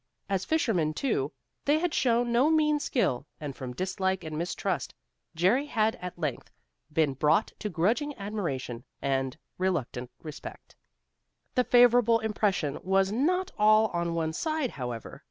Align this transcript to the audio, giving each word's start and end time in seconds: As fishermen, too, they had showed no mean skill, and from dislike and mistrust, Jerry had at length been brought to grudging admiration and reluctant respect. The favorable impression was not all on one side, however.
As 0.27 0.45
fishermen, 0.45 0.95
too, 0.95 1.31
they 1.65 1.77
had 1.77 1.93
showed 1.93 2.25
no 2.25 2.49
mean 2.49 2.79
skill, 2.79 3.27
and 3.39 3.55
from 3.55 3.71
dislike 3.75 4.23
and 4.23 4.35
mistrust, 4.35 4.95
Jerry 5.35 5.67
had 5.67 5.93
at 5.97 6.17
length 6.17 6.49
been 6.91 7.13
brought 7.13 7.53
to 7.59 7.69
grudging 7.69 8.17
admiration 8.17 8.83
and 8.99 9.37
reluctant 9.59 10.09
respect. 10.23 10.75
The 11.53 11.63
favorable 11.63 12.17
impression 12.19 12.79
was 12.81 13.11
not 13.11 13.51
all 13.59 13.89
on 13.89 14.15
one 14.15 14.33
side, 14.33 14.71
however. 14.71 15.19